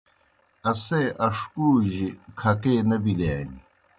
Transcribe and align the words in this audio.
اسے 0.69 1.01
اݜکُو 1.25 1.65
جیْ 1.91 2.07
کھکیئے 2.39 2.77
نہ 2.89 2.97
بِلِیانیْ۔ 3.03 3.57